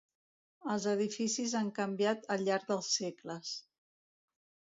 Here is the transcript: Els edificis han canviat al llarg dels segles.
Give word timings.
Els 0.75 0.85
edificis 0.93 1.53
han 1.59 1.69
canviat 1.81 2.25
al 2.35 2.47
llarg 2.47 2.67
dels 2.71 2.89
segles. 2.95 3.55